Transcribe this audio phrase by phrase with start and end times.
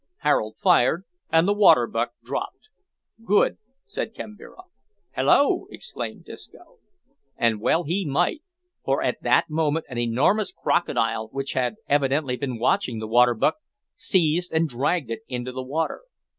[0.21, 2.69] Harold fired, and the water buck dropped.
[3.23, 4.63] "Good," said Kambira.
[5.11, 6.79] "Hallo!" exclaimed Disco.
[7.37, 8.41] And well he might,
[8.83, 13.57] for at that moment an enormous crocodile, which had evidently been watching the water buck,
[13.95, 16.01] seized and dragged it into the water.